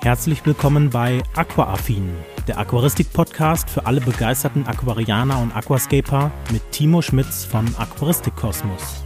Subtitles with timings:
[0.00, 2.08] Herzlich willkommen bei Aquaaffin,
[2.46, 9.02] der Aquaristik-Podcast für alle begeisterten Aquarianer und Aquascaper mit Timo Schmitz von Aquaristik Kosmos.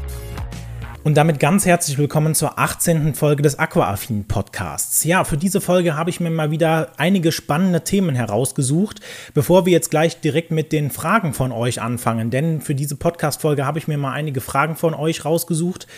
[1.02, 3.14] Und damit ganz herzlich willkommen zur 18.
[3.14, 5.02] Folge des Aquaaffin Podcasts.
[5.02, 9.00] Ja, für diese Folge habe ich mir mal wieder einige spannende Themen herausgesucht,
[9.32, 12.30] bevor wir jetzt gleich direkt mit den Fragen von euch anfangen.
[12.30, 15.88] Denn für diese Podcast-Folge habe ich mir mal einige Fragen von euch rausgesucht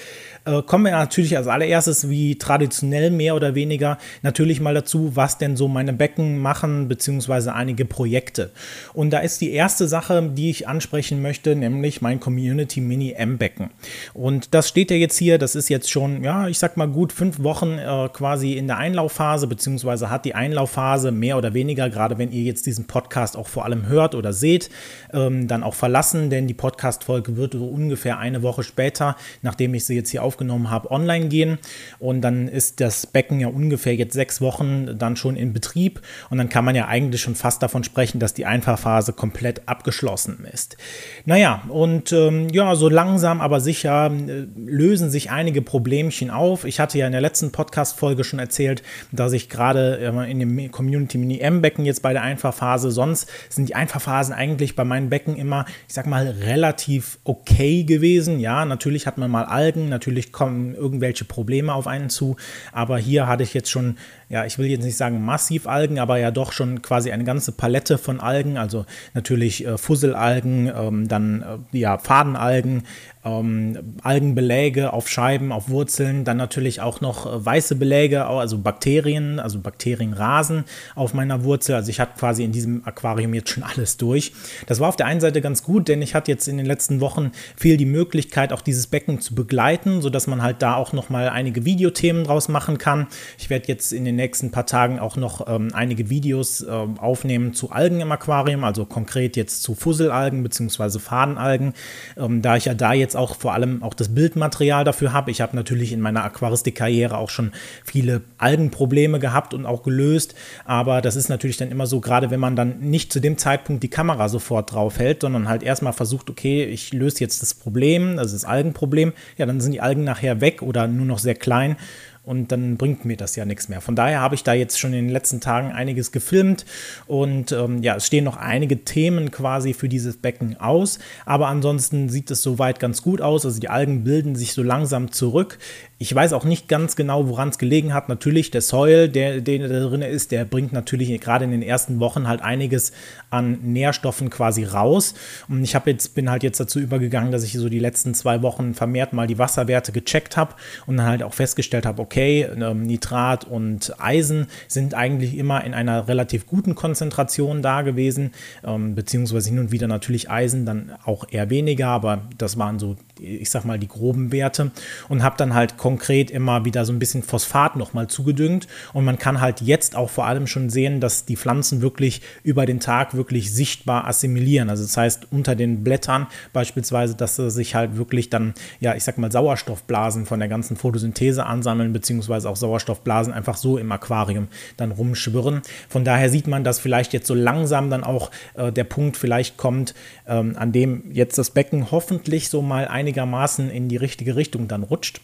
[0.45, 5.39] äh, kommen wir natürlich als allererstes, wie traditionell mehr oder weniger, natürlich mal dazu, was
[5.39, 8.51] denn so meine Becken machen, beziehungsweise einige Projekte.
[8.93, 13.71] Und da ist die erste Sache, die ich ansprechen möchte, nämlich mein Community Mini M-Becken.
[14.13, 17.13] Und das steht ja jetzt hier, das ist jetzt schon, ja, ich sag mal gut
[17.13, 22.19] fünf Wochen äh, quasi in der Einlaufphase, beziehungsweise hat die Einlaufphase mehr oder weniger, gerade
[22.19, 24.71] wenn ihr jetzt diesen Podcast auch vor allem hört oder seht,
[25.13, 29.87] ähm, dann auch verlassen, denn die Podcast-Folge wird so ungefähr eine Woche später, nachdem ich
[29.87, 31.59] sie jetzt hier auf aufgenommen habe, online gehen.
[31.99, 36.01] Und dann ist das Becken ja ungefähr jetzt sechs Wochen dann schon in Betrieb.
[36.29, 40.47] Und dann kann man ja eigentlich schon fast davon sprechen, dass die Einfahrphase komplett abgeschlossen
[40.53, 40.77] ist.
[41.25, 46.65] Naja, und ähm, ja, so langsam aber sicher äh, lösen sich einige Problemchen auf.
[46.65, 48.83] Ich hatte ja in der letzten Podcast-Folge schon erzählt,
[49.13, 53.69] dass ich gerade äh, in dem Community Mini M-Becken jetzt bei der Einfahrphase, sonst sind
[53.69, 58.41] die Einfahrphasen eigentlich bei meinen Becken immer, ich sag mal, relativ okay gewesen.
[58.41, 62.37] Ja, natürlich hat man mal Algen, natürlich natürlich kommen irgendwelche Probleme auf einen zu.
[62.73, 63.99] Aber hier hatte ich jetzt schon,
[64.35, 67.53] ja, ich will jetzt nicht sagen massiv Algen, aber ja doch schon quasi eine ganze
[67.53, 68.59] Palette von Algen.
[68.59, 72.83] Also natürlich äh, Fusselalgen, ähm, dann äh, ja, Fadenalgen,
[73.25, 79.39] ähm, Algenbeläge auf Scheiben, auf Wurzeln, dann natürlich auch noch äh, weiße Beläge, also Bakterien,
[79.39, 80.65] also Bakterienrasen
[80.97, 81.77] auf meiner Wurzel.
[81.77, 84.33] Also ich hatte quasi in diesem Aquarium jetzt schon alles durch.
[84.67, 87.01] Das war auf der einen Seite ganz gut, denn ich hatte jetzt in den letzten
[87.01, 91.09] Wochen viel die Möglichkeit, auch dieses Becken zu begleiten, sodass man halt da auch noch
[91.09, 93.07] mal einige Videothemen draus machen kann.
[93.39, 97.53] Ich werde jetzt in den nächsten paar Tagen auch noch ähm, einige Videos äh, aufnehmen
[97.53, 100.99] zu Algen im Aquarium, also konkret jetzt zu Fusselalgen bzw.
[100.99, 101.75] Fadenalgen,
[102.17, 105.31] ähm, da ich ja da jetzt auch vor allem auch das Bildmaterial dafür habe.
[105.31, 107.53] Ich habe natürlich in meiner Aquaristik-Karriere auch schon
[107.85, 110.35] viele Algenprobleme gehabt und auch gelöst.
[110.65, 113.83] Aber das ist natürlich dann immer so, gerade wenn man dann nicht zu dem Zeitpunkt
[113.83, 118.19] die Kamera sofort drauf hält, sondern halt erstmal versucht, okay, ich löse jetzt das Problem,
[118.19, 121.77] also das Algenproblem, ja, dann sind die Algen nachher weg oder nur noch sehr klein
[122.25, 123.81] und dann bringt mir das ja nichts mehr.
[123.81, 126.65] Von daher habe ich da jetzt schon in den letzten Tagen einiges gefilmt
[127.07, 132.09] und ähm, ja, es stehen noch einige Themen quasi für dieses Becken aus, aber ansonsten
[132.09, 133.45] sieht es soweit ganz gut aus.
[133.45, 135.59] Also die Algen bilden sich so langsam zurück.
[135.99, 138.09] Ich weiß auch nicht ganz genau, woran es gelegen hat.
[138.09, 142.01] Natürlich der Soil, der, der da drin ist, der bringt natürlich gerade in den ersten
[142.01, 142.93] Wochen halt einiges
[143.31, 145.15] an Nährstoffen quasi raus.
[145.49, 148.43] Und ich habe jetzt bin halt jetzt dazu übergegangen, dass ich so die letzten zwei
[148.43, 150.55] Wochen vermehrt mal die Wasserwerte gecheckt habe
[150.87, 155.75] und dann halt auch festgestellt habe, okay, ähm, Nitrat und Eisen sind eigentlich immer in
[155.75, 158.33] einer relativ guten Konzentration da gewesen,
[158.65, 162.97] ähm, beziehungsweise hin und wieder natürlich Eisen, dann auch eher weniger, aber das waren so,
[163.19, 164.71] ich sag mal, die groben Werte
[165.09, 168.67] und habe dann halt konkret immer wieder so ein bisschen Phosphat nochmal zugedüngt.
[168.93, 172.67] Und man kann halt jetzt auch vor allem schon sehen, dass die Pflanzen wirklich über
[172.67, 174.71] den Tag wirklich sichtbar assimilieren.
[174.71, 179.05] Also das heißt, unter den Blättern beispielsweise, dass sie sich halt wirklich dann, ja, ich
[179.05, 184.49] sag mal, Sauerstoffblasen von der ganzen Photosynthese ansammeln, beziehungsweise auch Sauerstoffblasen einfach so im Aquarium
[184.77, 185.63] dann rumschwirren.
[185.89, 189.57] Von daher sieht man, dass vielleicht jetzt so langsam dann auch äh, der Punkt vielleicht
[189.57, 189.95] kommt,
[190.29, 194.83] ähm, an dem jetzt das Becken hoffentlich so mal einigermaßen in die richtige Richtung dann
[194.83, 195.23] rutscht.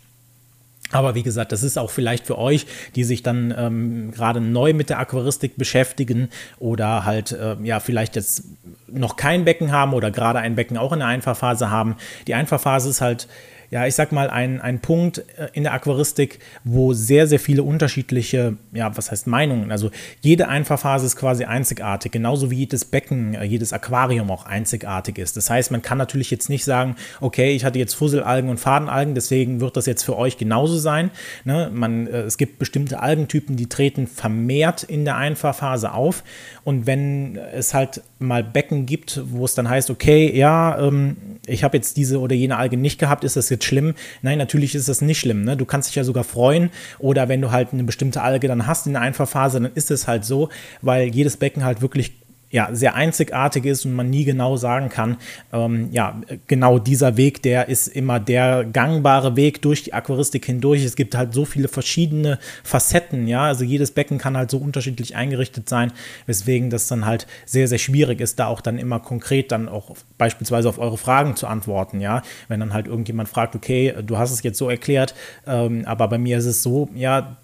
[0.90, 4.72] Aber wie gesagt, das ist auch vielleicht für euch, die sich dann ähm, gerade neu
[4.72, 8.44] mit der Aquaristik beschäftigen oder halt äh, ja vielleicht jetzt
[8.88, 11.96] noch kein Becken haben oder gerade ein Becken auch in der Einfahrphase haben.
[12.26, 13.28] Die Einfahrphase ist halt
[13.70, 17.62] ja, ich sag mal, ein, ein Punkt äh, in der Aquaristik, wo sehr, sehr viele
[17.62, 19.70] unterschiedliche, ja, was heißt Meinungen?
[19.70, 25.18] Also jede Einfahrphase ist quasi einzigartig, genauso wie jedes Becken, äh, jedes Aquarium auch einzigartig
[25.18, 25.36] ist.
[25.36, 29.14] Das heißt, man kann natürlich jetzt nicht sagen, okay, ich hatte jetzt Fusselalgen und Fadenalgen,
[29.14, 31.12] deswegen wird das jetzt für euch genauso sein.
[31.44, 31.70] Ne?
[31.72, 36.24] Man, äh, es gibt bestimmte Algentypen, die treten vermehrt in der Einfahrphase auf.
[36.64, 41.16] Und wenn es halt mal Becken gibt, wo es dann heißt, okay, ja, ähm,
[41.46, 43.94] ich habe jetzt diese oder jene Alge nicht gehabt, ist das jetzt schlimm?
[44.22, 45.42] Nein, natürlich ist das nicht schlimm.
[45.42, 45.56] Ne?
[45.56, 48.86] Du kannst dich ja sogar freuen oder wenn du halt eine bestimmte Alge dann hast
[48.86, 50.48] in der Einfahrphase, dann ist es halt so,
[50.82, 52.19] weil jedes Becken halt wirklich
[52.50, 55.16] ja, sehr einzigartig ist und man nie genau sagen kann,
[55.52, 60.84] ähm, ja, genau dieser Weg, der ist immer der gangbare Weg durch die Aquaristik hindurch.
[60.84, 65.14] Es gibt halt so viele verschiedene Facetten, ja, also jedes Becken kann halt so unterschiedlich
[65.14, 65.92] eingerichtet sein,
[66.26, 69.94] weswegen das dann halt sehr, sehr schwierig ist, da auch dann immer konkret dann auch
[70.18, 72.22] beispielsweise auf eure Fragen zu antworten, ja.
[72.48, 75.14] Wenn dann halt irgendjemand fragt, okay, du hast es jetzt so erklärt,
[75.46, 77.36] ähm, aber bei mir ist es so, ja,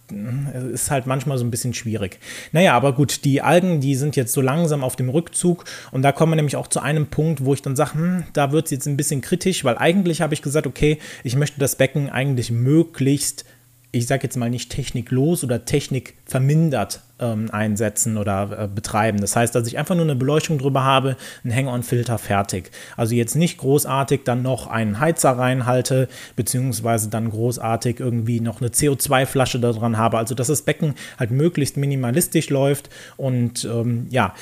[0.73, 2.19] ist halt manchmal so ein bisschen schwierig.
[2.53, 6.13] Naja, aber gut, die Algen, die sind jetzt so langsam auf dem Rückzug und da
[6.13, 8.71] kommen wir nämlich auch zu einem Punkt, wo ich dann sage, hm, da wird es
[8.71, 12.51] jetzt ein bisschen kritisch, weil eigentlich habe ich gesagt, okay, ich möchte das Becken eigentlich
[12.51, 13.45] möglichst
[13.97, 19.21] ich sage jetzt mal nicht techniklos oder technikvermindert ähm, einsetzen oder äh, betreiben.
[19.21, 22.71] Das heißt, dass ich einfach nur eine Beleuchtung drüber habe, ein Hang-on-Filter fertig.
[22.97, 28.71] Also jetzt nicht großartig dann noch einen Heizer reinhalte, beziehungsweise dann großartig irgendwie noch eine
[28.71, 30.19] CO2-Flasche da dran habe.
[30.19, 34.35] Also dass das Becken halt möglichst minimalistisch läuft und ähm, ja,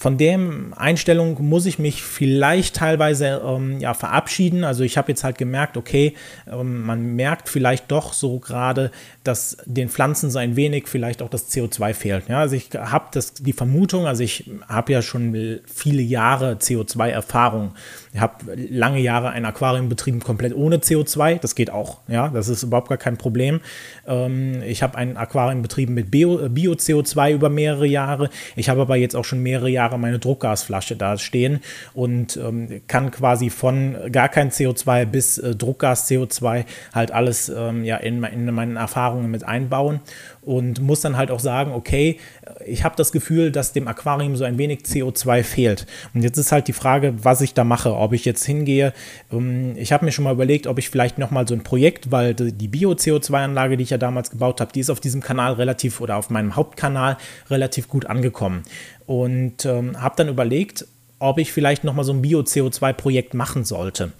[0.00, 0.40] von der
[0.76, 4.64] Einstellung muss ich mich vielleicht teilweise ähm, ja, verabschieden.
[4.64, 6.14] Also ich habe jetzt halt gemerkt, okay,
[6.50, 8.92] ähm, man merkt vielleicht doch so gerade,
[9.24, 12.28] dass den Pflanzen so ein wenig vielleicht auch das CO2 fehlt.
[12.30, 17.72] Ja, also ich habe die Vermutung, also ich habe ja schon viele Jahre CO2-Erfahrung.
[18.14, 21.40] Ich habe lange Jahre ein Aquarium betrieben, komplett ohne CO2.
[21.40, 21.98] Das geht auch.
[22.08, 23.60] Ja, das ist überhaupt gar kein Problem.
[24.06, 28.30] Ähm, ich habe ein Aquarium betrieben mit Bio-CO2 Bio über mehrere Jahre.
[28.56, 31.60] Ich habe aber jetzt auch schon mehrere Jahre Jahre meine Druckgasflasche da stehen
[31.94, 36.64] und ähm, kann quasi von gar kein CO2 bis äh, Druckgas-CO2
[36.94, 40.00] halt alles ähm, ja, in, in meinen Erfahrungen mit einbauen
[40.42, 42.18] und muss dann halt auch sagen, okay,
[42.66, 45.86] ich habe das Gefühl, dass dem Aquarium so ein wenig CO2 fehlt.
[46.14, 48.92] Und jetzt ist halt die Frage, was ich da mache, ob ich jetzt hingehe.
[49.32, 52.34] Ähm, ich habe mir schon mal überlegt, ob ich vielleicht nochmal so ein Projekt, weil
[52.34, 56.16] die Bio-CO2-Anlage, die ich ja damals gebaut habe, die ist auf diesem Kanal relativ oder
[56.16, 57.16] auf meinem Hauptkanal
[57.48, 58.62] relativ gut angekommen.
[59.06, 60.86] Und ähm, habe dann überlegt,
[61.18, 64.12] ob ich vielleicht nochmal so ein Bio-CO2-Projekt machen sollte.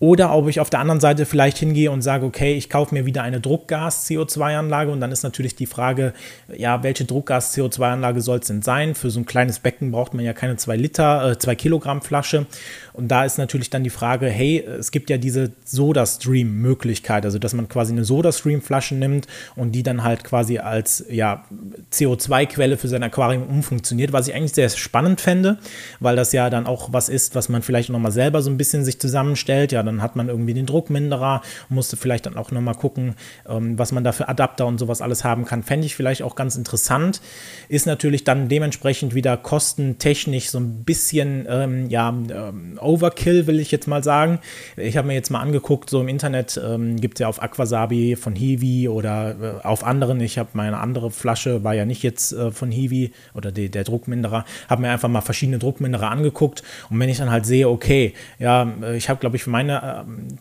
[0.00, 3.06] Oder ob ich auf der anderen Seite vielleicht hingehe und sage, okay, ich kaufe mir
[3.06, 6.14] wieder eine Druckgas-CO2-Anlage und dann ist natürlich die Frage,
[6.54, 8.96] ja, welche Druckgas-CO2-Anlage soll es denn sein?
[8.96, 12.46] Für so ein kleines Becken braucht man ja keine 2 Liter, äh, 2 Kilogramm Flasche.
[12.92, 17.52] Und da ist natürlich dann die Frage, hey, es gibt ja diese Soda-Stream-Möglichkeit, also dass
[17.54, 21.44] man quasi eine Soda-Stream-Flasche nimmt und die dann halt quasi als ja,
[21.92, 25.58] CO2-Quelle für sein Aquarium umfunktioniert, was ich eigentlich sehr spannend fände,
[26.00, 28.84] weil das ja dann auch was ist, was man vielleicht nochmal selber so ein bisschen
[28.84, 29.70] sich zusammenstellt.
[29.72, 33.14] Ja, dann hat man irgendwie den Druckminderer, musste vielleicht dann auch nochmal gucken,
[33.48, 35.62] ähm, was man da für Adapter und sowas alles haben kann.
[35.62, 37.20] Fände ich vielleicht auch ganz interessant.
[37.68, 43.70] Ist natürlich dann dementsprechend wieder kostentechnisch so ein bisschen, ähm, ja, ähm, Overkill, will ich
[43.70, 44.40] jetzt mal sagen.
[44.76, 48.16] Ich habe mir jetzt mal angeguckt, so im Internet ähm, gibt es ja auf Aquasabi
[48.16, 50.20] von Hiwi oder äh, auf anderen.
[50.20, 53.84] Ich habe meine andere Flasche, war ja nicht jetzt äh, von Hiwi oder die, der
[53.84, 58.14] Druckminderer, habe mir einfach mal verschiedene Druckminderer angeguckt und wenn ich dann halt sehe, okay,
[58.38, 59.73] ja, äh, ich habe glaube ich für meine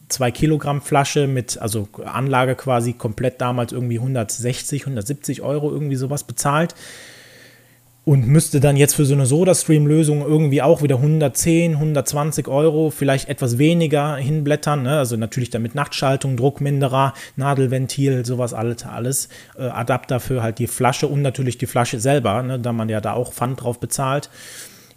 [0.10, 5.96] 2 ähm, Kilogramm Flasche mit, also Anlage quasi komplett damals irgendwie 160, 170 Euro irgendwie
[5.96, 6.76] sowas bezahlt
[8.06, 13.30] und müsste dann jetzt für so eine Soda-Stream-Lösung irgendwie auch wieder 110, 120 Euro, vielleicht
[13.30, 14.84] etwas weniger hinblättern.
[14.84, 14.98] Ne?
[14.98, 19.30] Also natürlich damit Nachtschaltung, Druckminderer, Nadelventil, sowas alles, alles.
[19.58, 22.60] Äh, Adapter für halt die Flasche und natürlich die Flasche selber, ne?
[22.60, 24.30] da man ja da auch Pfand drauf bezahlt.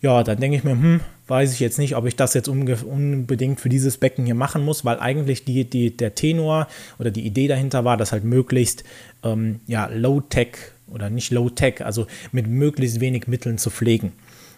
[0.00, 3.60] Ja, dann denke ich mir, hm, weiß ich jetzt nicht, ob ich das jetzt unbedingt
[3.60, 7.48] für dieses Becken hier machen muss, weil eigentlich die, die, der Tenor oder die Idee
[7.48, 8.84] dahinter war, dass halt möglichst
[9.24, 10.56] ähm, ja, Low-Tech
[10.88, 14.12] oder nicht Low-Tech, also mit möglichst wenig Mitteln zu pflegen.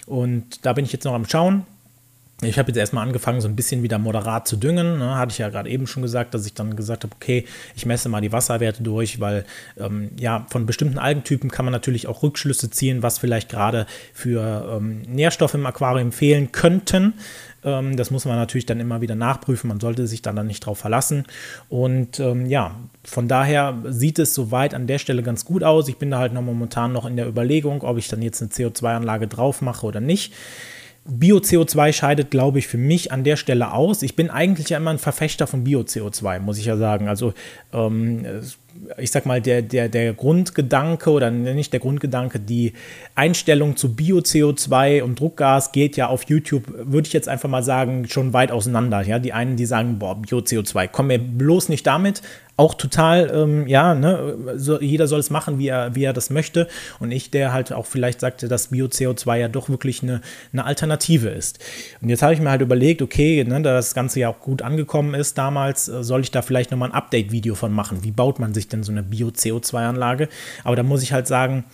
[0.07, 1.65] Und da bin ich jetzt noch am Schauen.
[2.41, 4.99] Ich habe jetzt erstmal angefangen, so ein bisschen wieder moderat zu düngen.
[4.99, 5.17] Ne?
[5.17, 7.45] Hatte ich ja gerade eben schon gesagt, dass ich dann gesagt habe, okay,
[7.75, 9.45] ich messe mal die Wasserwerte durch, weil
[9.77, 14.77] ähm, ja, von bestimmten Algentypen kann man natürlich auch Rückschlüsse ziehen, was vielleicht gerade für
[14.77, 17.15] ähm, Nährstoffe im Aquarium fehlen könnten.
[17.65, 19.67] Ähm, das muss man natürlich dann immer wieder nachprüfen.
[19.67, 21.25] Man sollte sich dann, dann nicht darauf verlassen.
[21.69, 25.89] Und ähm, ja, von daher sieht es soweit an der Stelle ganz gut aus.
[25.89, 28.51] Ich bin da halt noch momentan noch in der Überlegung, ob ich dann jetzt eine
[28.53, 30.33] CO2-Anlage drauf mache oder nicht.
[31.09, 34.03] Bio-CO2 scheidet, glaube ich, für mich an der Stelle aus.
[34.03, 37.09] Ich bin eigentlich ja immer ein Verfechter von Bio-CO2, muss ich ja sagen.
[37.09, 37.33] Also
[37.73, 38.27] ähm,
[38.97, 42.73] ich sag mal, der, der, der Grundgedanke oder nicht der Grundgedanke, die
[43.15, 48.07] Einstellung zu Bio-CO2 und Druckgas geht ja auf YouTube, würde ich jetzt einfach mal sagen,
[48.09, 49.03] schon weit auseinander.
[49.03, 52.23] Ja, die einen, die sagen, boah, Bio-CO2, komm mir bloß nicht damit.
[52.57, 56.29] Auch total, ähm, ja, ne, so, jeder soll es machen, wie er, wie er das
[56.29, 56.67] möchte.
[56.99, 61.29] Und ich, der halt auch vielleicht sagte, dass Bio-CO2 ja doch wirklich eine, eine Alternative
[61.29, 61.61] ist.
[62.01, 64.63] Und jetzt habe ich mir halt überlegt, okay, ne, da das Ganze ja auch gut
[64.63, 68.03] angekommen ist damals, äh, soll ich da vielleicht nochmal ein Update-Video von machen.
[68.03, 70.29] Wie baut man sich denn so eine Bio-CO2-Anlage?
[70.65, 71.65] Aber da muss ich halt sagen,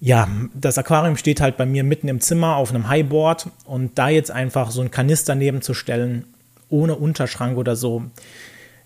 [0.00, 4.08] ja, das Aquarium steht halt bei mir mitten im Zimmer auf einem Highboard und da
[4.08, 6.24] jetzt einfach so ein Kanister nebenzustellen,
[6.70, 8.04] ohne Unterschrank oder so,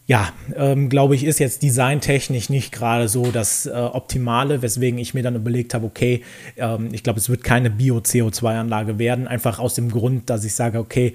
[0.06, 5.14] ja, ähm, glaube ich, ist jetzt designtechnisch nicht gerade so das äh, Optimale, weswegen ich
[5.14, 6.22] mir dann überlegt habe, okay,
[6.58, 10.78] ähm, ich glaube, es wird keine Bio-CO2-Anlage werden, einfach aus dem Grund, dass ich sage,
[10.78, 11.14] okay,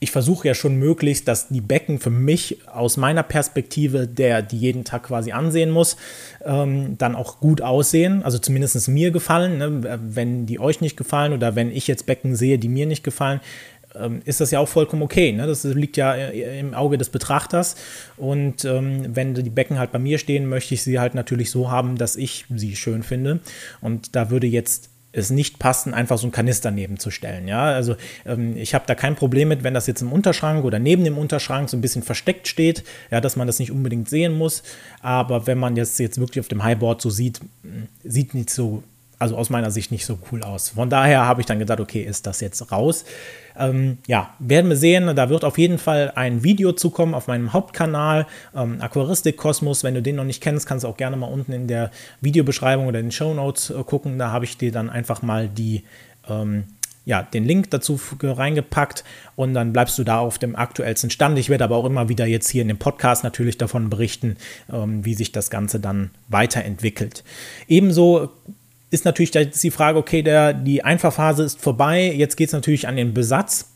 [0.00, 4.58] ich versuche ja schon möglichst, dass die Becken für mich aus meiner Perspektive, der die
[4.58, 5.96] jeden Tag quasi ansehen muss,
[6.44, 8.22] ähm, dann auch gut aussehen.
[8.22, 9.58] Also zumindest mir gefallen.
[9.58, 9.98] Ne?
[10.02, 13.40] Wenn die euch nicht gefallen oder wenn ich jetzt Becken sehe, die mir nicht gefallen,
[13.96, 15.32] ähm, ist das ja auch vollkommen okay.
[15.32, 15.46] Ne?
[15.46, 17.74] Das liegt ja äh, im Auge des Betrachters.
[18.16, 21.70] Und ähm, wenn die Becken halt bei mir stehen, möchte ich sie halt natürlich so
[21.70, 23.40] haben, dass ich sie schön finde.
[23.80, 27.48] Und da würde jetzt es nicht passen, einfach so einen Kanister nebenzustellen.
[27.48, 27.96] Ja, also
[28.26, 31.16] ähm, ich habe da kein Problem mit, wenn das jetzt im Unterschrank oder neben dem
[31.16, 34.62] Unterschrank so ein bisschen versteckt steht, ja, dass man das nicht unbedingt sehen muss.
[35.00, 37.40] Aber wenn man das jetzt wirklich auf dem Highboard so sieht,
[38.04, 38.82] sieht nicht so
[39.18, 40.70] also aus meiner Sicht nicht so cool aus.
[40.70, 43.04] Von daher habe ich dann gedacht, okay, ist das jetzt raus?
[43.56, 45.14] Ähm, ja, werden wir sehen.
[45.16, 49.82] Da wird auf jeden Fall ein Video zukommen auf meinem Hauptkanal, ähm, Aquaristik Kosmos.
[49.82, 52.86] Wenn du den noch nicht kennst, kannst du auch gerne mal unten in der Videobeschreibung
[52.86, 54.18] oder in den Show Notes äh, gucken.
[54.18, 55.84] Da habe ich dir dann einfach mal die
[56.28, 56.64] ähm,
[57.08, 59.02] ja, den Link dazu reingepackt
[59.34, 61.38] und dann bleibst du da auf dem aktuellsten Stand.
[61.38, 64.36] Ich werde aber auch immer wieder jetzt hier in dem Podcast natürlich davon berichten,
[64.70, 67.24] ähm, wie sich das Ganze dann weiterentwickelt.
[67.66, 68.32] Ebenso
[68.90, 72.96] ist natürlich die Frage, okay, der, die Einfahrphase ist vorbei, jetzt geht es natürlich an
[72.96, 73.70] den Besatz.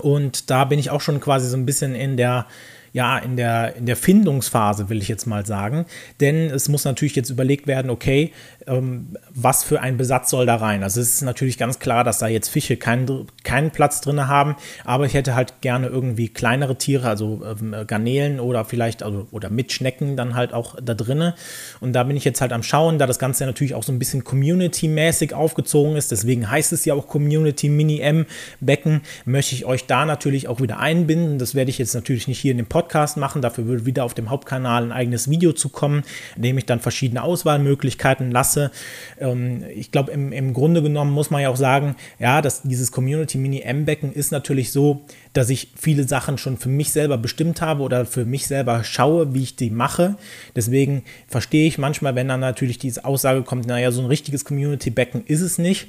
[0.00, 2.46] Und da bin ich auch schon quasi so ein bisschen in der
[2.92, 5.86] ja, in der, in der Findungsphase, will ich jetzt mal sagen.
[6.20, 8.32] Denn es muss natürlich jetzt überlegt werden, okay,
[8.66, 10.82] ähm, was für ein Besatz soll da rein?
[10.82, 14.56] Also es ist natürlich ganz klar, dass da jetzt Fische keinen, keinen Platz drin haben,
[14.84, 19.48] aber ich hätte halt gerne irgendwie kleinere Tiere, also ähm, Garnelen oder vielleicht, also, oder
[19.48, 21.34] mit Schnecken dann halt auch da drinne.
[21.80, 23.98] Und da bin ich jetzt halt am Schauen, da das Ganze natürlich auch so ein
[23.98, 30.04] bisschen Community-mäßig aufgezogen ist, deswegen heißt es ja auch Community Mini-M-Becken, möchte ich euch da
[30.04, 31.38] natürlich auch wieder einbinden.
[31.38, 32.81] Das werde ich jetzt natürlich nicht hier in dem Podcast
[33.16, 36.02] machen, dafür würde wieder auf dem Hauptkanal ein eigenes Video zu kommen,
[36.36, 38.70] in dem ich dann verschiedene Auswahlmöglichkeiten lasse.
[39.18, 42.92] Ähm, ich glaube, im, im Grunde genommen muss man ja auch sagen, ja, dass dieses
[42.92, 47.60] Community Mini M-Becken ist natürlich so, dass ich viele Sachen schon für mich selber bestimmt
[47.60, 50.16] habe oder für mich selber schaue, wie ich die mache.
[50.54, 55.24] Deswegen verstehe ich manchmal, wenn dann natürlich diese Aussage kommt, naja, so ein richtiges Community-Becken
[55.26, 55.88] ist es nicht.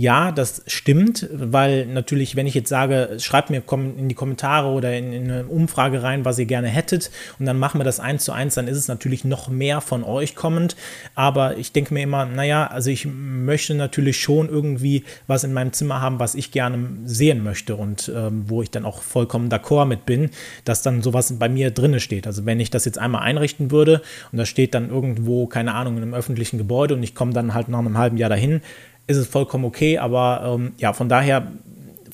[0.00, 3.62] Ja, das stimmt, weil natürlich, wenn ich jetzt sage, schreibt mir
[3.98, 7.58] in die Kommentare oder in, in, eine Umfrage rein, was ihr gerne hättet, und dann
[7.58, 10.74] machen wir das eins zu eins, dann ist es natürlich noch mehr von euch kommend.
[11.14, 15.74] Aber ich denke mir immer, naja, also ich möchte natürlich schon irgendwie was in meinem
[15.74, 19.84] Zimmer haben, was ich gerne sehen möchte und ähm, wo ich dann auch vollkommen d'accord
[19.84, 20.30] mit bin,
[20.64, 22.26] dass dann sowas bei mir drinne steht.
[22.26, 24.00] Also wenn ich das jetzt einmal einrichten würde
[24.32, 27.52] und das steht dann irgendwo, keine Ahnung, in einem öffentlichen Gebäude und ich komme dann
[27.52, 28.62] halt nach einem halben Jahr dahin,
[29.10, 29.98] ist es vollkommen okay.
[29.98, 31.48] Aber ähm, ja, von daher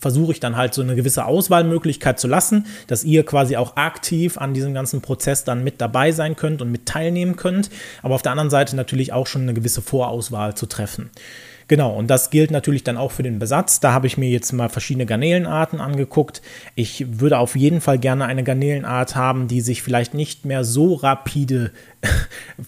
[0.01, 4.39] versuche ich dann halt so eine gewisse Auswahlmöglichkeit zu lassen, dass ihr quasi auch aktiv
[4.39, 7.71] an diesem ganzen Prozess dann mit dabei sein könnt und mit teilnehmen könnt,
[8.03, 11.11] aber auf der anderen Seite natürlich auch schon eine gewisse Vorauswahl zu treffen.
[11.69, 13.81] Genau, und das gilt natürlich dann auch für den Besatz.
[13.81, 16.41] Da habe ich mir jetzt mal verschiedene Garnelenarten angeguckt.
[16.77, 20.95] Ich würde auf jeden Fall gerne eine Garnelenart haben, die sich vielleicht nicht mehr so
[20.95, 21.73] rapide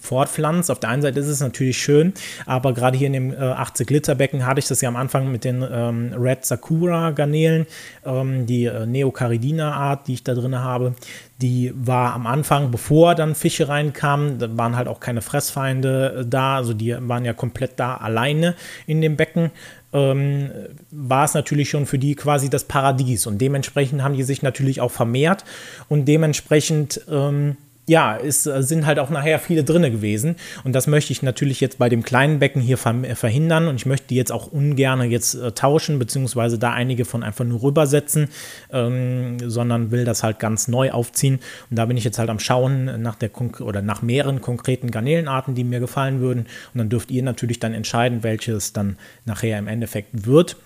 [0.01, 0.71] fortpflanzt.
[0.71, 2.13] Auf der einen Seite ist es natürlich schön,
[2.45, 5.31] aber gerade hier in dem äh, 80 Liter Becken hatte ich das ja am Anfang
[5.31, 7.65] mit den ähm, Red Sakura Garnelen,
[8.05, 10.93] ähm, die äh, Neocaridina Art, die ich da drin habe.
[11.41, 16.25] Die war am Anfang, bevor dann Fische reinkamen, da waren halt auch keine Fressfeinde äh,
[16.25, 18.55] da, also die waren ja komplett da alleine
[18.89, 19.51] in dem Becken.
[19.93, 20.51] Ähm,
[20.91, 24.81] war es natürlich schon für die quasi das Paradies und dementsprechend haben die sich natürlich
[24.81, 25.45] auch vermehrt
[25.87, 27.57] und dementsprechend ähm,
[27.89, 30.35] ja, es äh, sind halt auch nachher viele drinne gewesen.
[30.63, 33.67] Und das möchte ich natürlich jetzt bei dem kleinen Becken hier äh, verhindern.
[33.67, 37.45] Und ich möchte die jetzt auch ungern jetzt äh, tauschen, beziehungsweise da einige von einfach
[37.45, 38.29] nur rübersetzen,
[38.71, 41.39] ähm, sondern will das halt ganz neu aufziehen.
[41.69, 43.31] Und da bin ich jetzt halt am Schauen nach der
[43.61, 46.41] oder nach mehreren konkreten Garnelenarten, die mir gefallen würden.
[46.73, 50.57] Und dann dürft ihr natürlich dann entscheiden, welches dann nachher im Endeffekt wird.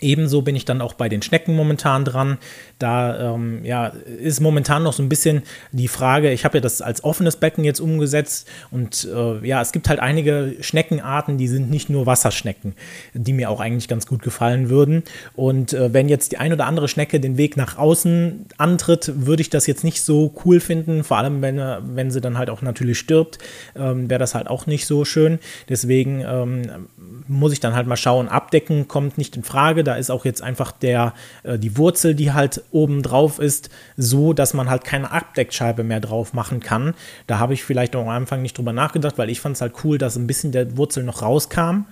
[0.00, 2.38] Ebenso bin ich dann auch bei den Schnecken momentan dran.
[2.78, 6.82] Da ähm, ja, ist momentan noch so ein bisschen die Frage, ich habe ja das
[6.82, 11.70] als offenes Becken jetzt umgesetzt und äh, ja, es gibt halt einige Schneckenarten, die sind
[11.70, 12.74] nicht nur Wasserschnecken,
[13.14, 15.02] die mir auch eigentlich ganz gut gefallen würden.
[15.34, 19.40] Und äh, wenn jetzt die ein oder andere Schnecke den Weg nach außen antritt, würde
[19.40, 22.50] ich das jetzt nicht so cool finden, vor allem wenn, äh, wenn sie dann halt
[22.50, 23.38] auch natürlich stirbt,
[23.74, 25.38] ähm, wäre das halt auch nicht so schön.
[25.68, 26.88] Deswegen ähm,
[27.28, 30.42] muss ich dann halt mal schauen, abdecken kommt nicht in Frage da ist auch jetzt
[30.42, 35.10] einfach der, äh, die Wurzel, die halt oben drauf ist, so, dass man halt keine
[35.10, 36.94] Abdeckscheibe mehr drauf machen kann.
[37.26, 39.74] Da habe ich vielleicht auch am Anfang nicht drüber nachgedacht, weil ich fand es halt
[39.84, 41.84] cool, dass ein bisschen der Wurzel noch rauskam.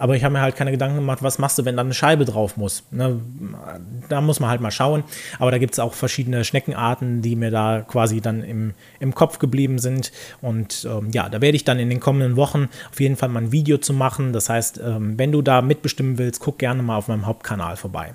[0.00, 2.24] Aber ich habe mir halt keine Gedanken gemacht, was machst du, wenn da eine Scheibe
[2.24, 2.84] drauf muss.
[2.90, 3.20] Ne?
[4.08, 5.04] Da muss man halt mal schauen.
[5.38, 9.38] Aber da gibt es auch verschiedene Schneckenarten, die mir da quasi dann im, im Kopf
[9.38, 10.10] geblieben sind.
[10.40, 13.42] Und ähm, ja, da werde ich dann in den kommenden Wochen auf jeden Fall mal
[13.42, 14.32] ein Video zu machen.
[14.32, 18.14] Das heißt, ähm, wenn du da mitbestimmen willst, guck gerne mal auf meinem Hauptkanal vorbei.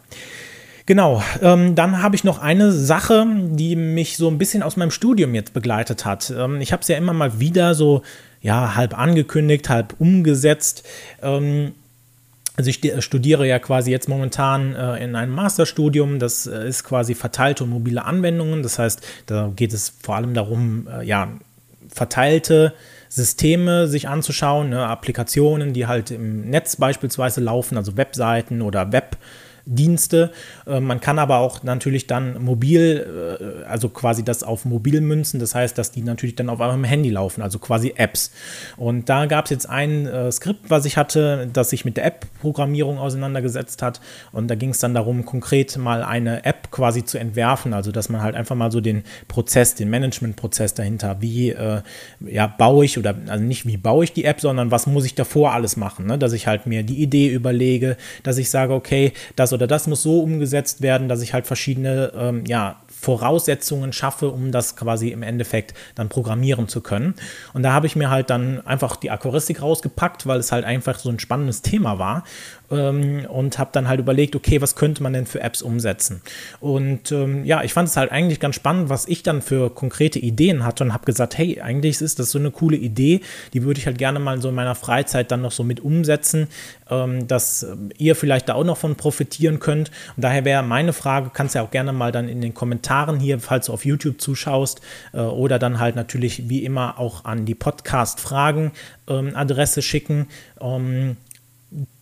[0.88, 4.92] Genau, ähm, dann habe ich noch eine Sache, die mich so ein bisschen aus meinem
[4.92, 6.32] Studium jetzt begleitet hat.
[6.36, 8.04] Ähm, ich habe es ja immer mal wieder so,
[8.46, 10.84] ja, halb angekündigt, halb umgesetzt.
[11.24, 11.74] Ähm,
[12.56, 17.16] also ich studiere ja quasi jetzt momentan äh, in einem Masterstudium, das äh, ist quasi
[17.16, 18.62] verteilte und mobile Anwendungen.
[18.62, 21.30] Das heißt, da geht es vor allem darum, äh, ja,
[21.90, 22.74] verteilte
[23.10, 29.18] Systeme sich anzuschauen, ne, Applikationen, die halt im Netz beispielsweise laufen, also Webseiten oder Web.
[29.66, 30.32] Dienste.
[30.68, 35.40] Äh, man kann aber auch natürlich dann mobil, äh, also quasi das auf mobil münzen.
[35.40, 38.32] Das heißt, dass die natürlich dann auf eurem Handy laufen, also quasi Apps.
[38.78, 42.06] Und da gab es jetzt ein äh, Skript, was ich hatte, das sich mit der
[42.06, 44.02] App-Programmierung auseinandergesetzt hat.
[44.32, 47.74] Und da ging es dann darum, konkret mal eine App quasi zu entwerfen.
[47.74, 51.56] Also, dass man halt einfach mal so den Prozess, den Management-Prozess dahinter, wie
[52.20, 55.16] ja, baue ich oder also nicht wie baue ich die App, sondern was muss ich
[55.16, 56.06] davor alles machen.
[56.06, 56.18] Ne?
[56.18, 60.04] Dass ich halt mir die Idee überlege, dass ich sage, okay, das oder das muss
[60.04, 65.24] so umgesetzt werden, dass ich halt verschiedene ähm, ja, Voraussetzungen schaffe, um das quasi im
[65.24, 67.16] Endeffekt dann programmieren zu können.
[67.54, 70.98] Und da habe ich mir halt dann einfach die Aquaristik rausgepackt, weil es halt einfach
[71.00, 72.24] so ein spannendes Thema war
[72.72, 76.22] ähm, und habe dann halt überlegt, okay, was könnte man denn für Apps umsetzen?
[76.60, 80.20] Und ähm, ja, ich fand es halt eigentlich ganz spannend, was ich dann für konkrete
[80.20, 83.22] Ideen hatte und habe gesagt, hey, eigentlich ist das so eine coole Idee,
[83.54, 86.48] die würde ich halt gerne mal so in meiner Freizeit dann noch so mit umsetzen,
[86.90, 87.66] ähm, dass
[87.98, 89.92] ihr vielleicht da auch noch von profitieren könnt.
[90.16, 93.40] Und daher wäre meine Frage, kannst ja auch gerne mal dann in den Kommentaren hier,
[93.40, 94.82] falls du auf YouTube zuschaust,
[95.14, 100.28] äh, oder dann halt natürlich wie immer auch an die Podcast-Fragen-Adresse ähm, schicken.
[100.62, 101.18] Ähm,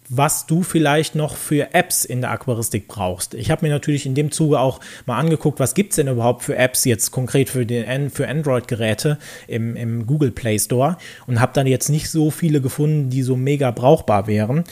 [0.09, 3.33] was du vielleicht noch für Apps in der Aquaristik brauchst.
[3.33, 6.43] Ich habe mir natürlich in dem Zuge auch mal angeguckt, was gibt es denn überhaupt
[6.43, 9.17] für Apps jetzt konkret für, den, für Android-Geräte
[9.47, 13.35] im, im Google Play Store und habe dann jetzt nicht so viele gefunden, die so
[13.35, 14.63] mega brauchbar wären.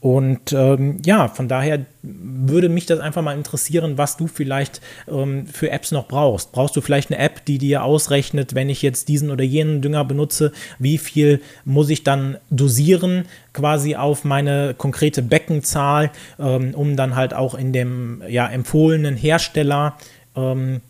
[0.00, 5.46] Und ähm, ja, von daher würde mich das einfach mal interessieren, was du vielleicht ähm,
[5.46, 6.52] für Apps noch brauchst.
[6.52, 10.06] Brauchst du vielleicht eine App, die dir ausrechnet, wenn ich jetzt diesen oder jenen Dünger
[10.06, 17.14] benutze, wie viel muss ich dann dosieren, quasi auf meine konkrete Beckenzahl, ähm, um dann
[17.14, 19.98] halt auch in dem ja, empfohlenen Hersteller,
[20.34, 20.80] ähm,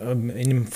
[0.00, 0.66] ähm in dem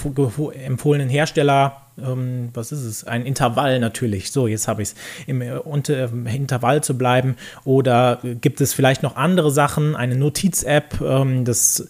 [0.64, 3.04] empfohlenen Hersteller ähm, was ist es?
[3.04, 4.30] Ein Intervall natürlich.
[4.30, 4.94] So, jetzt habe ich es.
[5.26, 7.36] Im äh, unter, äh, Intervall zu bleiben.
[7.64, 9.96] Oder gibt es vielleicht noch andere Sachen?
[9.96, 11.88] Eine Notiz-App, ähm, das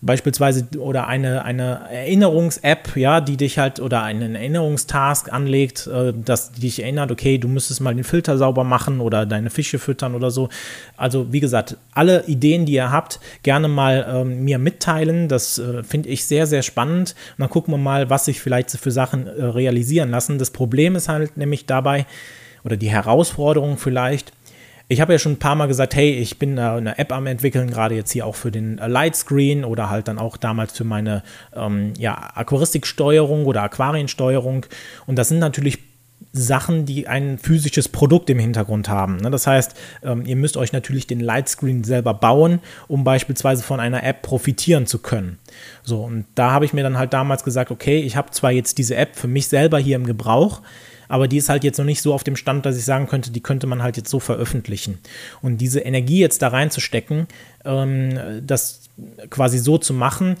[0.00, 6.52] beispielsweise oder eine, eine Erinnerungs-App, ja, die dich halt oder einen Erinnerungstask anlegt, äh, dass
[6.52, 10.14] die dich erinnert, okay, du müsstest mal den Filter sauber machen oder deine Fische füttern
[10.14, 10.48] oder so.
[10.96, 15.26] Also wie gesagt, alle Ideen, die ihr habt, gerne mal ähm, mir mitteilen.
[15.26, 17.16] Das äh, finde ich sehr, sehr spannend.
[17.36, 20.38] Und dann gucken wir mal, was sich vielleicht für Sachen äh, realisieren lassen.
[20.38, 22.06] Das Problem ist halt nämlich dabei,
[22.64, 24.32] oder die Herausforderung vielleicht,
[24.88, 27.70] ich habe ja schon ein paar Mal gesagt, hey, ich bin eine App am entwickeln,
[27.70, 31.22] gerade jetzt hier auch für den äh, Lightscreen oder halt dann auch damals für meine
[31.54, 34.64] ähm, ja, Aquaristiksteuerung oder Aquariensteuerung.
[35.06, 35.78] Und das sind natürlich
[36.32, 39.16] Sachen, die ein physisches Produkt im Hintergrund haben.
[39.18, 39.30] Ne?
[39.30, 44.04] Das heißt, ähm, ihr müsst euch natürlich den Lightscreen selber bauen, um beispielsweise von einer
[44.04, 45.38] App profitieren zu können.
[45.82, 48.78] So, und da habe ich mir dann halt damals gesagt, okay, ich habe zwar jetzt
[48.78, 50.62] diese App für mich selber hier im Gebrauch,
[51.08, 53.30] aber die ist halt jetzt noch nicht so auf dem Stand, dass ich sagen könnte,
[53.30, 54.98] die könnte man halt jetzt so veröffentlichen.
[55.42, 57.26] Und diese Energie jetzt da reinzustecken,
[57.64, 58.88] ähm, das
[59.30, 60.36] quasi so zu machen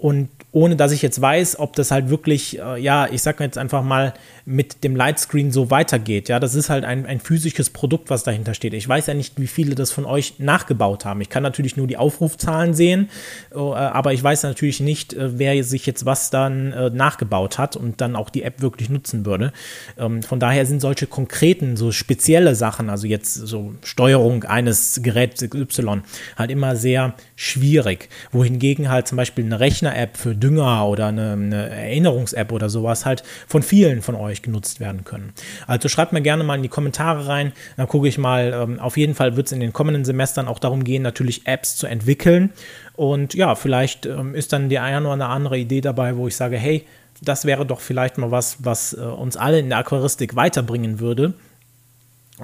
[0.00, 3.58] und ohne dass ich jetzt weiß, ob das halt wirklich, äh, ja, ich sag jetzt
[3.58, 4.14] einfach mal,
[4.46, 6.30] mit dem Lightscreen so weitergeht.
[6.30, 8.72] Ja, das ist halt ein, ein physisches Produkt, was dahinter steht.
[8.72, 11.20] Ich weiß ja nicht, wie viele das von euch nachgebaut haben.
[11.20, 13.10] Ich kann natürlich nur die Aufrufzahlen sehen,
[13.52, 17.76] äh, aber ich weiß natürlich nicht, äh, wer sich jetzt was dann äh, nachgebaut hat
[17.76, 19.52] und dann auch die App wirklich nutzen würde.
[19.98, 25.42] Ähm, von daher sind solche konkreten, so spezielle Sachen, also jetzt so Steuerung eines Geräts
[25.42, 26.02] Y,
[26.38, 28.08] halt immer sehr schwierig.
[28.30, 33.24] Wohingegen halt zum Beispiel eine Rechner-App für Dünger oder eine, eine Erinnerungs-App oder sowas halt
[33.48, 35.32] von vielen von euch genutzt werden können.
[35.66, 38.52] Also schreibt mir gerne mal in die Kommentare rein, dann gucke ich mal.
[38.54, 41.76] Ähm, auf jeden Fall wird es in den kommenden Semestern auch darum gehen, natürlich Apps
[41.76, 42.52] zu entwickeln.
[42.94, 46.56] Und ja, vielleicht ähm, ist dann die eine oder andere Idee dabei, wo ich sage,
[46.56, 46.86] hey,
[47.22, 51.34] das wäre doch vielleicht mal was, was äh, uns alle in der Aquaristik weiterbringen würde.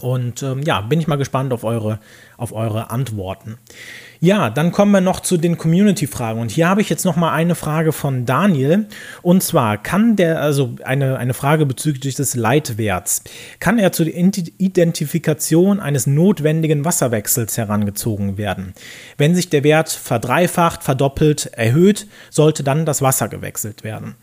[0.00, 1.98] Und ähm, ja, bin ich mal gespannt auf eure,
[2.38, 3.58] auf eure Antworten.
[4.20, 6.40] Ja, dann kommen wir noch zu den Community-Fragen.
[6.40, 8.86] Und hier habe ich jetzt noch mal eine Frage von Daniel.
[9.20, 13.24] Und zwar kann der, also eine, eine Frage bezüglich des Leitwerts,
[13.58, 18.72] kann er zur Identifikation eines notwendigen Wasserwechsels herangezogen werden?
[19.18, 24.14] Wenn sich der Wert verdreifacht, verdoppelt, erhöht, sollte dann das Wasser gewechselt werden.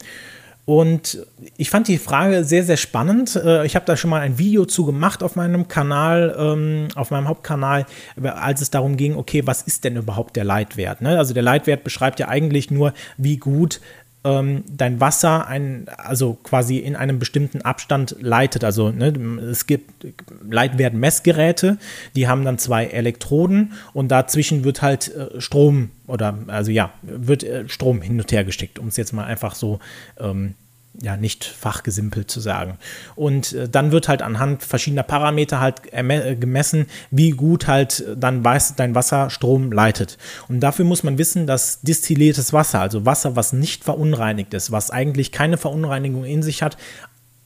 [0.69, 1.25] Und
[1.57, 3.35] ich fand die Frage sehr, sehr spannend.
[3.35, 7.09] Äh, ich habe da schon mal ein Video zu gemacht auf meinem Kanal, ähm, auf
[7.09, 7.87] meinem Hauptkanal,
[8.21, 11.01] als es darum ging, okay, was ist denn überhaupt der Leitwert?
[11.01, 11.17] Ne?
[11.17, 13.81] Also der Leitwert beschreibt ja eigentlich nur, wie gut
[14.23, 18.63] ähm, dein Wasser ein, also quasi in einem bestimmten Abstand leitet.
[18.63, 19.07] Also ne,
[19.49, 20.05] es gibt
[20.49, 21.77] Leitwertmessgeräte,
[22.15, 27.43] die haben dann zwei Elektroden und dazwischen wird halt äh, Strom oder also ja, wird
[27.43, 29.79] äh, Strom hin und her gesteckt, um es jetzt mal einfach so
[30.19, 30.55] ähm,
[31.01, 32.77] ja, nicht fachgesimpelt zu sagen.
[33.15, 38.43] Und äh, dann wird halt anhand verschiedener Parameter halt äh, gemessen, wie gut halt dann
[38.43, 40.17] weiß, dein Wasser Strom leitet.
[40.47, 44.91] Und dafür muss man wissen, dass distilliertes Wasser, also Wasser, was nicht verunreinigt ist, was
[44.91, 46.77] eigentlich keine Verunreinigung in sich hat,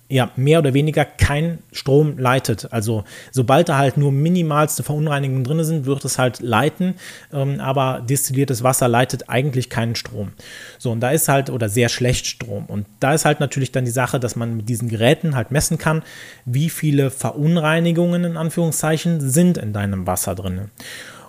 [0.10, 2.72] ja, mehr oder weniger kein Strom leitet.
[2.72, 6.96] Also sobald da halt nur minimalste Verunreinigungen drin sind, wird es halt leiten,
[7.32, 10.34] ähm, aber destilliertes Wasser leitet eigentlich keinen Strom.
[10.78, 12.66] So, und da ist halt, oder sehr schlecht Strom.
[12.66, 15.78] Und da ist halt natürlich dann die Sache, dass man mit diesen Geräten halt messen
[15.78, 16.04] kann,
[16.46, 20.70] wie viele Verunreinigungen in Anführungszeichen sind in deinem Wasser drin.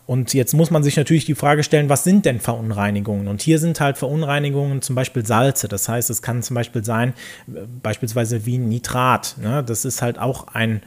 [0.07, 3.27] Und jetzt muss man sich natürlich die Frage stellen, was sind denn Verunreinigungen?
[3.27, 5.67] Und hier sind halt Verunreinigungen zum Beispiel Salze.
[5.67, 7.15] Das heißt, es kann zum Beispiel sein,
[7.49, 9.37] äh, beispielsweise wie Nitrat.
[9.41, 9.65] Ne?
[9.65, 10.83] Das ist halt auch ein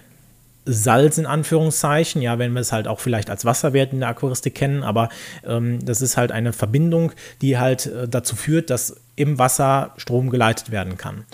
[0.66, 4.54] Salz in Anführungszeichen, ja, wenn wir es halt auch vielleicht als Wasserwert in der Aquaristik
[4.54, 5.08] kennen, aber
[5.46, 10.30] ähm, das ist halt eine Verbindung, die halt äh, dazu führt, dass im Wasser Strom
[10.30, 11.26] geleitet werden kann.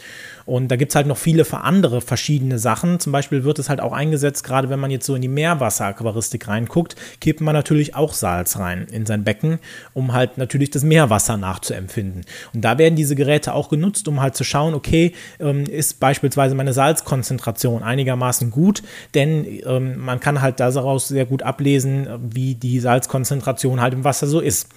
[0.45, 2.99] Und da gibt es halt noch viele andere verschiedene Sachen.
[2.99, 6.47] Zum Beispiel wird es halt auch eingesetzt, gerade wenn man jetzt so in die Meerwasseraquaristik
[6.47, 9.59] reinguckt, kippt man natürlich auch Salz rein in sein Becken,
[9.93, 12.25] um halt natürlich das Meerwasser nachzuempfinden.
[12.53, 16.55] Und da werden diese Geräte auch genutzt, um halt zu schauen, okay, ähm, ist beispielsweise
[16.55, 18.81] meine Salzkonzentration einigermaßen gut,
[19.13, 24.27] denn ähm, man kann halt daraus sehr gut ablesen, wie die Salzkonzentration halt im Wasser
[24.27, 24.67] so ist.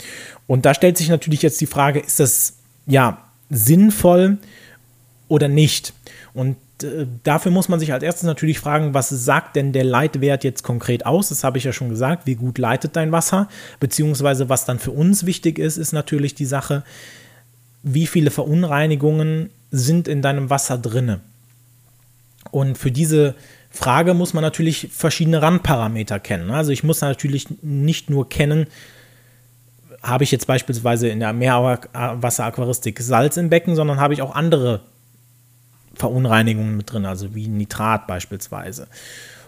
[0.46, 2.54] Und da stellt sich natürlich jetzt die Frage, ist das
[2.86, 3.18] ja
[3.50, 4.38] sinnvoll,
[5.28, 5.92] oder nicht.
[6.34, 10.44] Und äh, dafür muss man sich als erstes natürlich fragen, was sagt denn der Leitwert
[10.44, 11.28] jetzt konkret aus?
[11.28, 13.48] Das habe ich ja schon gesagt, wie gut leitet dein Wasser?
[13.80, 16.84] Beziehungsweise was dann für uns wichtig ist, ist natürlich die Sache,
[17.82, 21.20] wie viele Verunreinigungen sind in deinem Wasser drinne?
[22.50, 23.34] Und für diese
[23.70, 26.50] Frage muss man natürlich verschiedene Randparameter kennen.
[26.50, 28.66] Also ich muss natürlich nicht nur kennen,
[30.06, 34.80] habe ich jetzt beispielsweise in der Meerwasseraquaristik Salz im Becken, sondern habe ich auch andere
[35.94, 38.86] Verunreinigungen mit drin, also wie Nitrat beispielsweise.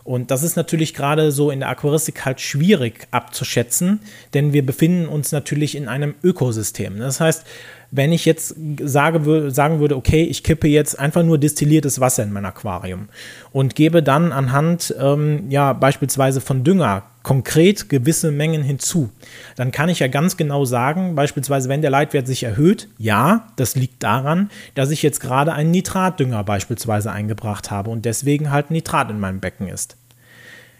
[0.05, 4.01] Und das ist natürlich gerade so in der Aquaristik halt schwierig abzuschätzen,
[4.33, 6.99] denn wir befinden uns natürlich in einem Ökosystem.
[6.99, 7.44] Das heißt,
[7.90, 12.33] wenn ich jetzt sage, sagen würde, okay, ich kippe jetzt einfach nur destilliertes Wasser in
[12.33, 13.09] mein Aquarium
[13.53, 19.11] und gebe dann anhand ähm, ja beispielsweise von Dünger konkret gewisse Mengen hinzu,
[19.57, 23.74] dann kann ich ja ganz genau sagen, beispielsweise wenn der Leitwert sich erhöht, ja, das
[23.74, 29.11] liegt daran, dass ich jetzt gerade einen Nitratdünger beispielsweise eingebracht habe und deswegen halt Nitrat
[29.11, 29.96] in meinem Becken ist.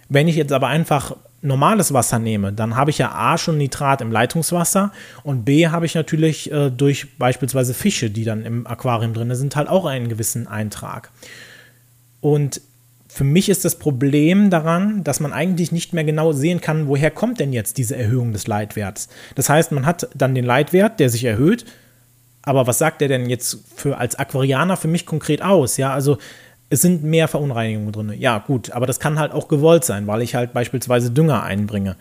[0.09, 4.01] Wenn ich jetzt aber einfach normales Wasser nehme, dann habe ich ja A schon Nitrat
[4.01, 9.15] im Leitungswasser und B habe ich natürlich äh, durch beispielsweise Fische, die dann im Aquarium
[9.15, 11.11] drin sind, halt auch einen gewissen Eintrag.
[12.21, 12.61] Und
[13.09, 17.11] für mich ist das Problem daran, dass man eigentlich nicht mehr genau sehen kann, woher
[17.11, 19.09] kommt denn jetzt diese Erhöhung des Leitwerts.
[19.35, 21.65] Das heißt, man hat dann den Leitwert, der sich erhöht,
[22.43, 25.77] aber was sagt der denn jetzt für als Aquarianer für mich konkret aus?
[25.77, 26.19] Ja, also
[26.71, 28.13] es sind mehr Verunreinigungen drin.
[28.19, 31.97] Ja, gut, aber das kann halt auch gewollt sein, weil ich halt beispielsweise Dünger einbringe.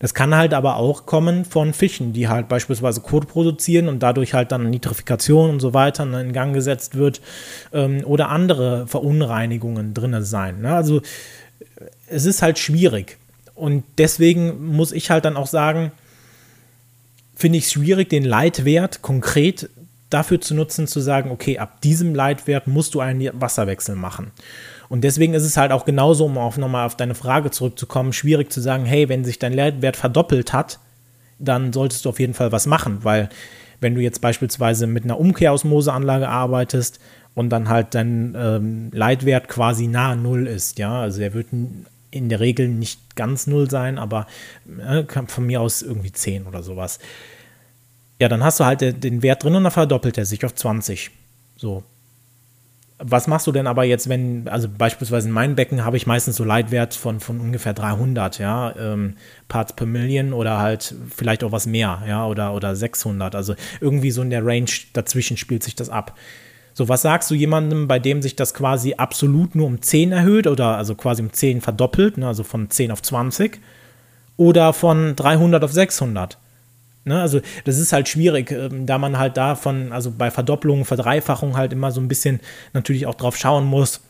[0.00, 4.32] Das kann halt aber auch kommen von Fischen, die halt beispielsweise Kot produzieren und dadurch
[4.32, 7.20] halt dann Nitrifikation und so weiter in Gang gesetzt wird
[7.72, 10.60] ähm, oder andere Verunreinigungen drin sein.
[10.60, 10.72] Ne?
[10.72, 11.02] Also
[12.08, 13.18] es ist halt schwierig.
[13.54, 15.90] Und deswegen muss ich halt dann auch sagen,
[17.34, 19.68] finde ich es schwierig, den Leitwert konkret
[20.10, 24.30] dafür zu nutzen, zu sagen, okay, ab diesem Leitwert musst du einen Wasserwechsel machen.
[24.88, 28.50] Und deswegen ist es halt auch genauso, um auch nochmal auf deine Frage zurückzukommen, schwierig
[28.50, 30.78] zu sagen, hey, wenn sich dein Leitwert verdoppelt hat,
[31.38, 33.28] dann solltest du auf jeden Fall was machen, weil
[33.80, 36.98] wenn du jetzt beispielsweise mit einer Umkehrosmoseanlage arbeitest
[37.34, 41.48] und dann halt dein ähm, Leitwert quasi nahe Null ist, ja, also er wird
[42.10, 44.26] in der Regel nicht ganz Null sein, aber
[44.84, 46.98] äh, von mir aus irgendwie 10 oder sowas
[48.20, 51.10] ja, dann hast du halt den Wert drin und dann verdoppelt er sich auf 20.
[51.56, 51.84] So.
[53.00, 56.34] Was machst du denn aber jetzt, wenn, also beispielsweise in meinem Becken habe ich meistens
[56.34, 59.14] so Leitwert von, von ungefähr 300, ja, ähm,
[59.46, 63.36] Parts per Million oder halt vielleicht auch was mehr, ja, oder, oder 600.
[63.36, 66.18] Also irgendwie so in der Range dazwischen spielt sich das ab.
[66.74, 70.48] So, was sagst du jemandem, bei dem sich das quasi absolut nur um 10 erhöht
[70.48, 73.60] oder also quasi um 10 verdoppelt, ne, also von 10 auf 20
[74.36, 76.38] oder von 300 auf 600?
[77.04, 77.20] Ne?
[77.20, 81.72] Also das ist halt schwierig, ähm, da man halt davon, also bei Verdopplungen, Verdreifachung halt
[81.72, 82.40] immer so ein bisschen
[82.72, 84.00] natürlich auch drauf schauen muss,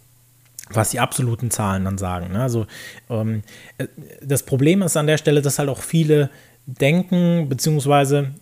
[0.70, 2.32] was die absoluten Zahlen dann sagen.
[2.32, 2.42] Ne?
[2.42, 2.66] Also
[3.08, 3.42] ähm,
[3.78, 3.86] äh,
[4.22, 6.30] das Problem ist an der Stelle, dass halt auch viele
[6.66, 8.32] denken, beziehungsweise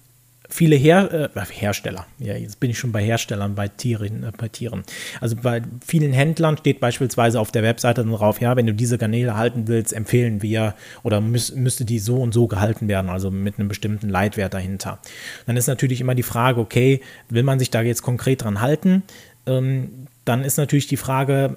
[0.48, 4.48] viele Her äh, Hersteller, ja, jetzt bin ich schon bei Herstellern, bei Tieren, äh, bei
[4.48, 4.84] Tieren.
[5.20, 8.98] Also bei vielen Händlern steht beispielsweise auf der Webseite dann drauf, ja, wenn du diese
[8.98, 13.30] Garnele halten willst, empfehlen wir oder müß, müsste die so und so gehalten werden, also
[13.30, 14.98] mit einem bestimmten Leitwert dahinter.
[15.46, 19.02] Dann ist natürlich immer die Frage, okay, will man sich da jetzt konkret dran halten?
[19.46, 21.56] Ähm, dann ist natürlich die Frage,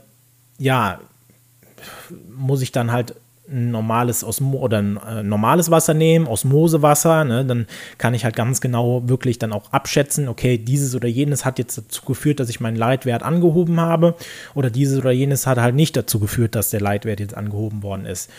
[0.58, 1.00] ja,
[2.30, 3.16] muss ich dann halt
[3.52, 8.62] normales Osmo oder ein äh, normales Wasser nehmen, Osmosewasser, ne, dann kann ich halt ganz
[8.62, 12.60] genau wirklich dann auch abschätzen, okay, dieses oder jenes hat jetzt dazu geführt, dass ich
[12.60, 14.16] meinen Leitwert angehoben habe
[14.54, 18.06] oder dieses oder jenes hat halt nicht dazu geführt, dass der Leitwert jetzt angehoben worden
[18.06, 18.30] ist.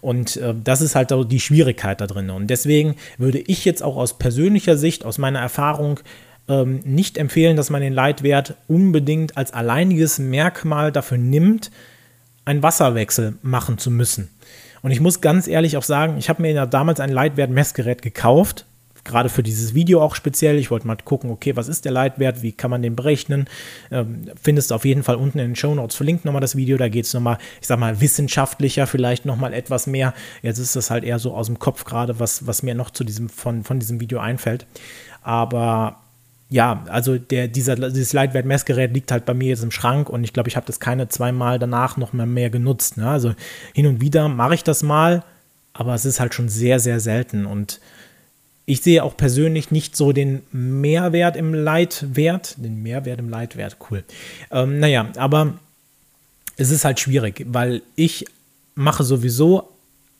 [0.00, 2.30] Und äh, das ist halt die Schwierigkeit da drin.
[2.30, 6.00] Und deswegen würde ich jetzt auch aus persönlicher Sicht, aus meiner Erfahrung,
[6.48, 11.70] ähm, nicht empfehlen, dass man den Leitwert unbedingt als alleiniges Merkmal dafür nimmt,
[12.44, 14.28] einen Wasserwechsel machen zu müssen.
[14.82, 18.66] Und ich muss ganz ehrlich auch sagen, ich habe mir ja damals ein Leitwert-Messgerät gekauft,
[19.04, 20.58] gerade für dieses Video auch speziell.
[20.58, 23.46] Ich wollte mal gucken, okay, was ist der Leitwert, wie kann man den berechnen?
[23.90, 26.76] Ähm, findest du auf jeden Fall unten in den Show Notes verlinkt nochmal das Video.
[26.76, 30.14] Da geht es nochmal, ich sag mal, wissenschaftlicher, vielleicht nochmal etwas mehr.
[30.42, 33.04] Jetzt ist das halt eher so aus dem Kopf gerade, was, was mir noch zu
[33.04, 34.66] diesem, von, von diesem Video einfällt.
[35.22, 36.00] Aber
[36.50, 40.32] ja, also der, dieser, dieses Leitwert-Messgerät liegt halt bei mir jetzt im Schrank und ich
[40.32, 42.96] glaube, ich habe das keine zweimal danach noch mehr, mehr genutzt.
[42.96, 43.08] Ne?
[43.08, 43.34] Also
[43.72, 45.22] hin und wieder mache ich das mal,
[45.72, 47.80] aber es ist halt schon sehr, sehr selten und
[48.66, 54.04] ich sehe auch persönlich nicht so den Mehrwert im Leitwert, den Mehrwert im Leitwert, cool.
[54.50, 55.54] Ähm, naja, aber
[56.56, 58.26] es ist halt schwierig, weil ich
[58.74, 59.68] mache sowieso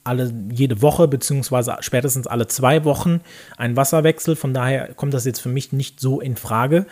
[0.04, 3.20] alle jede Woche beziehungsweise spätestens alle zwei Wochen
[3.56, 4.36] einen Wasserwechsel.
[4.36, 6.86] Von daher kommt das jetzt für mich nicht so in Frage.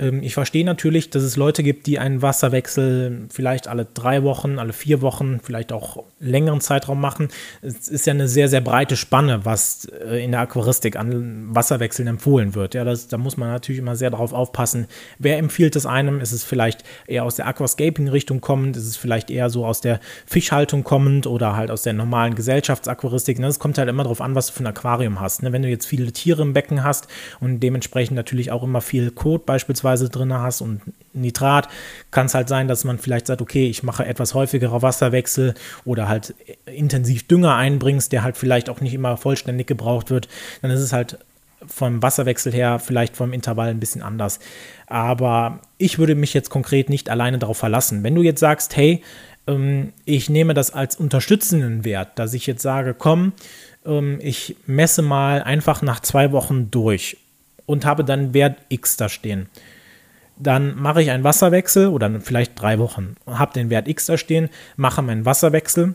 [0.00, 4.58] Ähm, ich verstehe natürlich, dass es Leute gibt, die einen Wasserwechsel vielleicht alle drei Wochen,
[4.58, 7.28] alle vier Wochen, vielleicht auch längeren Zeitraum machen.
[7.62, 12.08] Es ist ja eine sehr, sehr breite Spanne, was äh, in der Aquaristik an Wasserwechseln
[12.08, 12.74] empfohlen wird.
[12.74, 14.86] Ja, das, da muss man natürlich immer sehr darauf aufpassen.
[15.18, 16.20] Wer empfiehlt es einem?
[16.20, 18.76] Ist es vielleicht eher aus der Aquascaping-Richtung kommend?
[18.76, 23.38] Ist es vielleicht eher so aus der Fischhaltung kommend oder halt aus der normalen Gesellschaftsaquaristik?
[23.40, 25.42] Es kommt halt immer darauf an, was du für ein Aquarium hast.
[25.42, 25.52] Ne?
[25.52, 27.08] Wenn du jetzt viele Tiere im Becken hast
[27.40, 30.80] und dementsprechend natürlich auch immer viel Kot beispielsweise beispielsweise drin hast und
[31.12, 31.68] Nitrat,
[32.10, 36.08] kann es halt sein, dass man vielleicht sagt, okay, ich mache etwas häufigere Wasserwechsel oder
[36.08, 36.34] halt
[36.66, 40.28] intensiv Dünger einbringst, der halt vielleicht auch nicht immer vollständig gebraucht wird.
[40.62, 41.18] Dann ist es halt
[41.66, 44.38] vom Wasserwechsel her vielleicht vom Intervall ein bisschen anders.
[44.86, 48.02] Aber ich würde mich jetzt konkret nicht alleine darauf verlassen.
[48.02, 49.02] Wenn du jetzt sagst, hey,
[49.46, 53.32] ähm, ich nehme das als unterstützenden Wert, dass ich jetzt sage, komm,
[53.84, 57.18] ähm, ich messe mal einfach nach zwei Wochen durch
[57.66, 59.48] und habe dann Wert X da stehen
[60.42, 64.48] dann mache ich einen Wasserwechsel oder vielleicht drei Wochen, habe den Wert X da stehen,
[64.76, 65.94] mache meinen Wasserwechsel,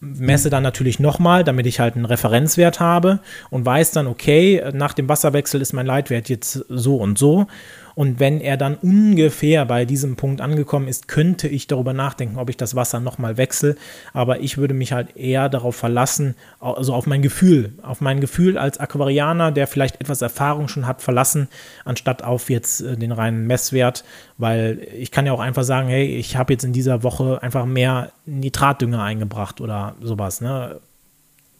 [0.00, 3.20] messe dann natürlich nochmal, damit ich halt einen Referenzwert habe
[3.50, 7.46] und weiß dann, okay, nach dem Wasserwechsel ist mein Leitwert jetzt so und so
[7.94, 12.50] und wenn er dann ungefähr bei diesem Punkt angekommen ist, könnte ich darüber nachdenken, ob
[12.50, 13.76] ich das Wasser nochmal wechsle.
[14.12, 18.58] Aber ich würde mich halt eher darauf verlassen, also auf mein Gefühl, auf mein Gefühl
[18.58, 21.48] als Aquarianer, der vielleicht etwas Erfahrung schon hat, verlassen,
[21.84, 24.04] anstatt auf jetzt äh, den reinen Messwert.
[24.38, 27.64] Weil ich kann ja auch einfach sagen, hey, ich habe jetzt in dieser Woche einfach
[27.64, 30.40] mehr Nitratdünger eingebracht oder sowas.
[30.40, 30.80] Ne?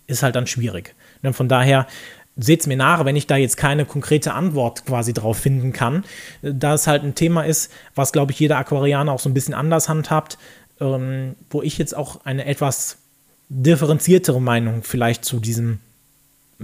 [0.09, 0.95] Ist halt dann schwierig.
[1.23, 1.87] Ne, von daher
[2.37, 6.05] seht es mir nach, wenn ich da jetzt keine konkrete Antwort quasi drauf finden kann,
[6.43, 9.55] da es halt ein Thema ist, was, glaube ich, jeder Aquarianer auch so ein bisschen
[9.55, 10.39] anders handhabt,
[10.81, 12.99] ähm, wo ich jetzt auch eine etwas
[13.49, 15.81] differenziertere Meinung vielleicht zu diesem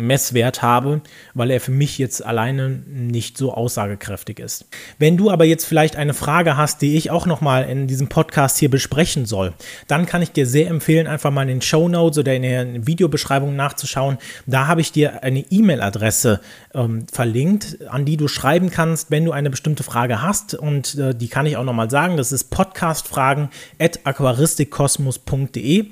[0.01, 1.01] Messwert habe,
[1.35, 4.67] weil er für mich jetzt alleine nicht so aussagekräftig ist.
[4.99, 8.59] Wenn du aber jetzt vielleicht eine Frage hast, die ich auch nochmal in diesem Podcast
[8.59, 9.53] hier besprechen soll,
[9.87, 12.87] dann kann ich dir sehr empfehlen, einfach mal in den Show Notes oder in der
[12.87, 14.19] Videobeschreibung nachzuschauen.
[14.47, 16.41] Da habe ich dir eine E-Mail-Adresse
[16.75, 20.55] ähm, verlinkt, an die du schreiben kannst, wenn du eine bestimmte Frage hast.
[20.55, 22.17] Und äh, die kann ich auch nochmal sagen.
[22.17, 25.87] Das ist podcastfragen at aquaristikkosmos.de.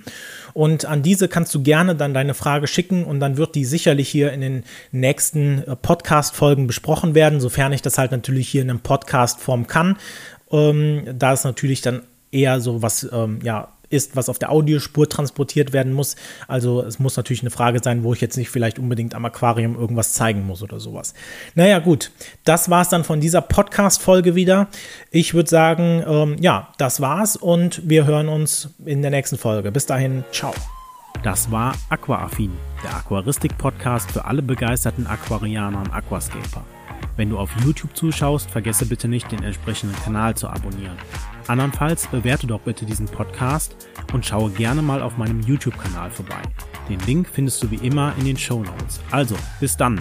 [0.54, 4.08] Und an diese kannst du gerne dann deine Frage schicken und dann wird die sicherlich
[4.08, 8.70] hier in den nächsten äh, Podcast-Folgen besprochen werden, sofern ich das halt natürlich hier in
[8.70, 9.96] einem Podcast-Form kann.
[10.50, 15.08] Ähm, da es natürlich dann eher so was, ähm, ja, ist, was auf der Audiospur
[15.08, 16.16] transportiert werden muss.
[16.46, 19.76] Also es muss natürlich eine Frage sein, wo ich jetzt nicht vielleicht unbedingt am Aquarium
[19.76, 21.14] irgendwas zeigen muss oder sowas.
[21.54, 22.10] Naja gut,
[22.44, 24.68] das war es dann von dieser Podcast-Folge wieder.
[25.10, 29.72] Ich würde sagen, ähm, ja, das war's und wir hören uns in der nächsten Folge.
[29.72, 30.54] Bis dahin, ciao.
[31.22, 36.64] Das war Aquaaffin der Aquaristik-Podcast für alle begeisterten Aquarianer und Aquascaper.
[37.16, 40.96] Wenn du auf YouTube zuschaust, vergesse bitte nicht, den entsprechenden Kanal zu abonnieren.
[41.48, 46.42] Andernfalls bewerte doch bitte diesen Podcast und schaue gerne mal auf meinem YouTube-Kanal vorbei.
[46.88, 49.00] Den Link findest du wie immer in den Show Notes.
[49.10, 50.00] Also, bis dann!